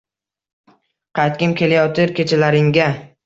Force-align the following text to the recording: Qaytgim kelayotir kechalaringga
Qaytgim 1.19 1.53
kelayotir 1.61 2.17
kechalaringga 2.21 2.89